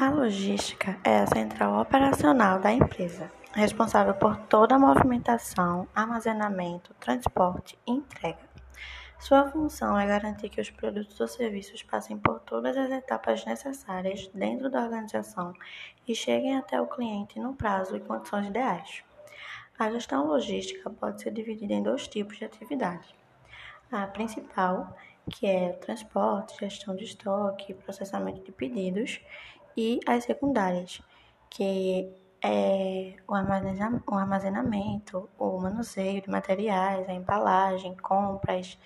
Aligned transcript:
A 0.00 0.10
logística 0.10 0.96
é 1.02 1.18
a 1.18 1.26
central 1.26 1.80
operacional 1.80 2.60
da 2.60 2.72
empresa, 2.72 3.32
responsável 3.52 4.14
por 4.14 4.36
toda 4.36 4.76
a 4.76 4.78
movimentação, 4.78 5.88
armazenamento, 5.92 6.94
transporte 7.00 7.76
e 7.84 7.90
entrega. 7.90 8.38
Sua 9.18 9.50
função 9.50 9.98
é 9.98 10.06
garantir 10.06 10.50
que 10.50 10.60
os 10.60 10.70
produtos 10.70 11.18
ou 11.18 11.26
serviços 11.26 11.82
passem 11.82 12.16
por 12.16 12.38
todas 12.38 12.76
as 12.76 12.92
etapas 12.92 13.44
necessárias 13.44 14.28
dentro 14.32 14.70
da 14.70 14.84
organização 14.84 15.52
e 16.06 16.14
cheguem 16.14 16.56
até 16.56 16.80
o 16.80 16.86
cliente 16.86 17.40
no 17.40 17.54
prazo 17.54 17.96
e 17.96 18.00
condições 18.00 18.46
ideais. 18.46 19.02
A 19.76 19.90
gestão 19.90 20.28
logística 20.28 20.88
pode 20.88 21.22
ser 21.22 21.32
dividida 21.32 21.74
em 21.74 21.82
dois 21.82 22.06
tipos 22.06 22.38
de 22.38 22.44
atividade. 22.44 23.16
A 23.90 24.06
principal, 24.06 24.96
que 25.28 25.46
é 25.46 25.70
o 25.70 25.80
transporte, 25.80 26.56
gestão 26.60 26.94
de 26.94 27.04
estoque, 27.04 27.74
processamento 27.74 28.44
de 28.44 28.52
pedidos, 28.52 29.20
e 29.78 30.00
as 30.08 30.24
secundárias, 30.24 31.00
que 31.48 32.12
é 32.42 33.14
o 33.28 33.32
armazenamento, 33.32 35.30
o 35.38 35.56
manuseio 35.60 36.20
de 36.20 36.28
materiais, 36.28 37.08
a 37.08 37.12
embalagem, 37.12 37.94
compras, 37.96 38.76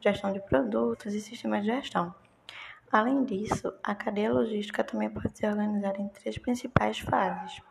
gestão 0.00 0.34
de 0.34 0.40
produtos 0.40 1.14
e 1.14 1.20
sistemas 1.22 1.62
de 1.62 1.68
gestão. 1.68 2.14
Além 2.92 3.24
disso, 3.24 3.72
a 3.82 3.94
cadeia 3.94 4.30
logística 4.30 4.84
também 4.84 5.08
pode 5.08 5.34
ser 5.34 5.46
organizada 5.46 5.98
em 5.98 6.08
três 6.08 6.36
principais 6.36 6.98
fases: 6.98 7.62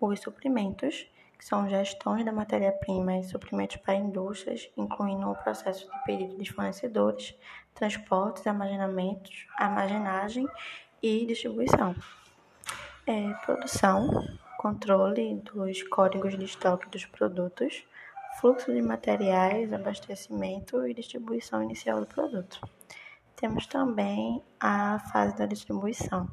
os 0.00 0.18
suprimentos, 0.18 1.08
que 1.38 1.44
são 1.44 1.68
gestões 1.68 2.24
da 2.24 2.32
matéria-prima 2.32 3.16
e 3.18 3.22
suprimentos 3.22 3.76
para 3.76 3.94
indústrias, 3.94 4.68
incluindo 4.76 5.30
o 5.30 5.36
processo 5.36 5.88
de 5.88 6.04
pedido 6.04 6.36
dos 6.36 6.48
fornecedores, 6.48 7.38
transportes, 7.74 8.44
armazenamentos, 8.44 9.46
armazenagem 9.56 10.48
e 11.02 11.26
distribuição. 11.26 11.94
É, 13.06 13.32
produção, 13.44 14.26
controle 14.58 15.36
dos 15.36 15.82
códigos 15.84 16.36
de 16.36 16.44
estoque 16.44 16.88
dos 16.88 17.06
produtos, 17.06 17.84
fluxo 18.40 18.72
de 18.72 18.82
materiais, 18.82 19.72
abastecimento 19.72 20.86
e 20.86 20.94
distribuição 20.94 21.62
inicial 21.62 22.00
do 22.00 22.06
produto. 22.06 22.60
Temos 23.36 23.66
também 23.66 24.42
a 24.58 24.98
fase 25.12 25.36
da 25.36 25.46
distribuição, 25.46 26.28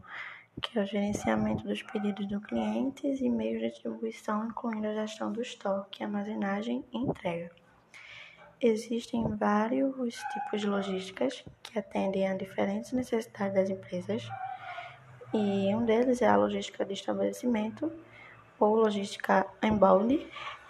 que 0.61 0.77
é 0.77 0.81
o 0.81 0.85
gerenciamento 0.85 1.63
dos 1.67 1.83
pedidos 1.83 2.27
do 2.27 2.41
clientes 2.41 3.21
e 3.21 3.29
meios 3.29 3.61
de 3.61 3.69
distribuição, 3.69 4.47
incluindo 4.47 4.87
a 4.87 4.93
gestão 4.93 5.31
do 5.31 5.41
estoque, 5.41 6.03
armazenagem 6.03 6.83
e 6.91 6.97
entrega. 6.97 7.51
Existem 8.61 9.35
vários 9.35 10.15
tipos 10.33 10.61
de 10.61 10.67
logísticas 10.67 11.43
que 11.61 11.77
atendem 11.77 12.27
a 12.27 12.35
diferentes 12.35 12.91
necessidades 12.93 13.53
das 13.53 13.69
empresas 13.69 14.27
e 15.33 15.73
um 15.75 15.85
deles 15.85 16.21
é 16.21 16.27
a 16.27 16.35
logística 16.35 16.85
de 16.85 16.93
estabelecimento 16.93 17.91
ou 18.59 18.75
logística 18.75 19.45
embalde, 19.61 20.25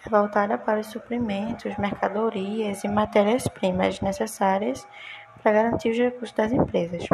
é 0.05 0.09
voltada 0.09 0.57
para 0.57 0.79
os 0.79 0.87
suprimentos, 0.87 1.77
mercadorias 1.77 2.83
e 2.83 2.87
matérias-primas 2.87 4.01
necessárias 4.01 4.87
para 5.41 5.51
garantir 5.51 5.91
os 5.91 5.97
recursos 5.97 6.35
das 6.35 6.51
empresas. 6.51 7.07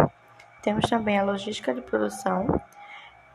Temos 0.62 0.90
também 0.90 1.18
a 1.18 1.24
logística 1.24 1.74
de 1.74 1.82
produção, 1.82 2.62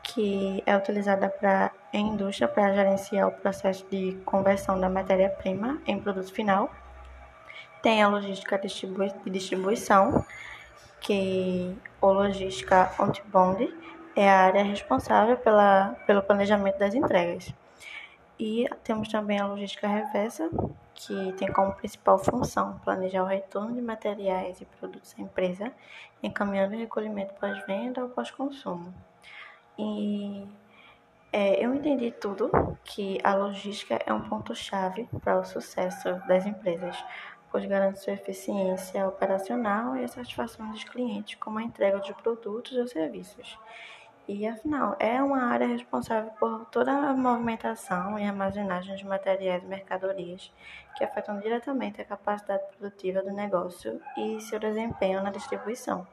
que 0.03 0.63
é 0.65 0.75
utilizada 0.75 1.29
para 1.29 1.71
a 1.93 1.97
indústria 1.97 2.47
para 2.47 2.73
gerenciar 2.73 3.27
o 3.27 3.31
processo 3.31 3.85
de 3.91 4.13
conversão 4.25 4.79
da 4.79 4.89
matéria-prima 4.89 5.81
em 5.85 5.99
produto 5.99 6.31
final. 6.31 6.71
Tem 7.81 8.01
a 8.01 8.07
logística 8.07 8.57
de 8.57 8.69
distribuição, 9.29 10.25
que 11.01 11.75
ou 11.99 12.13
logística 12.13 12.91
on-bound, 12.99 13.73
é 14.17 14.27
a 14.27 14.45
área 14.45 14.63
responsável 14.63 15.37
pela, 15.37 15.95
pelo 16.07 16.23
planejamento 16.23 16.79
das 16.79 16.95
entregas. 16.95 17.53
E 18.39 18.67
temos 18.83 19.07
também 19.09 19.39
a 19.39 19.45
logística 19.45 19.87
reversa, 19.87 20.49
que 20.95 21.33
tem 21.33 21.51
como 21.53 21.73
principal 21.73 22.17
função 22.17 22.79
planejar 22.83 23.21
o 23.23 23.27
retorno 23.27 23.75
de 23.75 23.81
materiais 23.81 24.59
e 24.59 24.65
produtos 24.65 25.13
à 25.17 25.21
empresa, 25.21 25.71
encaminhando 26.23 26.75
o 26.75 26.79
recolhimento 26.79 27.35
pós-venda 27.35 28.01
ou 28.01 28.09
pós-consumo. 28.09 28.91
E 29.77 30.47
é, 31.31 31.63
eu 31.63 31.75
entendi 31.75 32.09
tudo 32.09 32.49
que 32.83 33.19
a 33.23 33.35
logística 33.35 33.99
é 34.03 34.11
um 34.11 34.27
ponto-chave 34.27 35.07
para 35.21 35.39
o 35.39 35.45
sucesso 35.45 36.15
das 36.27 36.43
empresas, 36.43 36.97
pois 37.51 37.63
garante 37.65 37.99
sua 37.99 38.13
eficiência 38.13 39.07
operacional 39.07 39.95
e 39.95 40.03
a 40.03 40.07
satisfação 40.07 40.71
dos 40.71 40.83
clientes 40.83 41.35
com 41.35 41.55
a 41.55 41.63
entrega 41.63 41.99
de 41.99 42.15
produtos 42.15 42.75
ou 42.75 42.87
serviços. 42.87 43.57
E 44.27 44.45
afinal, 44.45 44.97
é 44.99 45.23
uma 45.23 45.45
área 45.45 45.65
responsável 45.65 46.31
por 46.31 46.65
toda 46.65 46.91
a 46.91 47.13
movimentação 47.13 48.19
e 48.19 48.25
armazenagem 48.25 48.97
de 48.97 49.05
materiais 49.05 49.63
e 49.63 49.67
mercadorias 49.67 50.51
que 50.97 51.03
afetam 51.05 51.39
diretamente 51.39 52.01
a 52.01 52.05
capacidade 52.05 52.63
produtiva 52.77 53.21
do 53.21 53.31
negócio 53.31 54.01
e 54.17 54.41
seu 54.41 54.59
desempenho 54.59 55.23
na 55.23 55.31
distribuição. 55.31 56.05